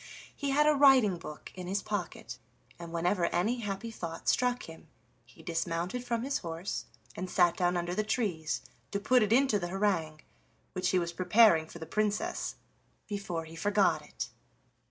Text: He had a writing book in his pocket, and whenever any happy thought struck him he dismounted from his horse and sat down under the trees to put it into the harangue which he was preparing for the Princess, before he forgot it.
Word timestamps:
He 0.35 0.49
had 0.49 0.65
a 0.65 0.73
writing 0.73 1.17
book 1.19 1.51
in 1.53 1.67
his 1.67 1.83
pocket, 1.83 2.39
and 2.79 2.91
whenever 2.91 3.25
any 3.27 3.59
happy 3.59 3.91
thought 3.91 4.27
struck 4.27 4.63
him 4.63 4.87
he 5.27 5.43
dismounted 5.43 6.03
from 6.03 6.23
his 6.23 6.39
horse 6.39 6.85
and 7.15 7.29
sat 7.29 7.55
down 7.55 7.77
under 7.77 7.93
the 7.93 8.01
trees 8.03 8.61
to 8.89 8.99
put 8.99 9.21
it 9.21 9.31
into 9.31 9.59
the 9.59 9.67
harangue 9.67 10.21
which 10.73 10.89
he 10.89 10.97
was 10.97 11.13
preparing 11.13 11.67
for 11.67 11.77
the 11.77 11.85
Princess, 11.85 12.55
before 13.07 13.45
he 13.45 13.55
forgot 13.55 14.01
it. 14.01 14.29